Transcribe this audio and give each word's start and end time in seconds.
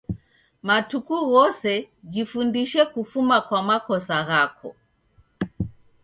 Matuku 0.67 1.15
ghose 1.31 1.73
jifundishe 2.13 2.81
kufuma 2.93 3.37
kwa 3.47 3.59
makosa 3.69 4.17
ghako 4.27 4.69